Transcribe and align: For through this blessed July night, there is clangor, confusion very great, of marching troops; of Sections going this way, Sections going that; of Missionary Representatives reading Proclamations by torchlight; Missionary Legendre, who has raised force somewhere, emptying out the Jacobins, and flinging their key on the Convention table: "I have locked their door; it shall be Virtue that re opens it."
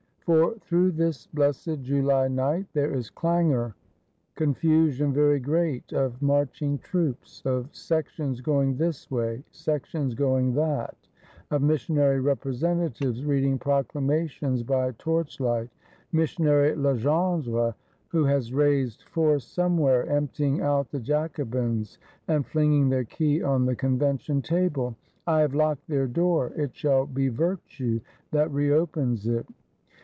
For 0.23 0.53
through 0.59 0.91
this 0.93 1.27
blessed 1.27 1.81
July 1.81 2.29
night, 2.29 2.67
there 2.73 2.93
is 2.93 3.09
clangor, 3.09 3.75
confusion 4.35 5.11
very 5.11 5.39
great, 5.41 5.91
of 5.91 6.21
marching 6.21 6.77
troops; 6.77 7.41
of 7.43 7.67
Sections 7.75 8.39
going 8.39 8.77
this 8.77 9.09
way, 9.11 9.43
Sections 9.51 10.13
going 10.13 10.53
that; 10.53 10.95
of 11.49 11.61
Missionary 11.61 12.21
Representatives 12.21 13.25
reading 13.25 13.57
Proclamations 13.59 14.63
by 14.63 14.91
torchlight; 14.93 15.69
Missionary 16.13 16.75
Legendre, 16.77 17.73
who 18.09 18.23
has 18.23 18.53
raised 18.53 19.01
force 19.09 19.43
somewhere, 19.45 20.05
emptying 20.05 20.61
out 20.61 20.91
the 20.91 20.99
Jacobins, 21.01 21.97
and 22.29 22.45
flinging 22.45 22.87
their 22.87 23.03
key 23.03 23.43
on 23.43 23.65
the 23.65 23.75
Convention 23.75 24.41
table: 24.41 24.95
"I 25.27 25.41
have 25.41 25.55
locked 25.55 25.89
their 25.89 26.07
door; 26.07 26.53
it 26.55 26.73
shall 26.73 27.05
be 27.05 27.27
Virtue 27.27 27.99
that 28.31 28.49
re 28.53 28.71
opens 28.71 29.27
it." 29.27 29.45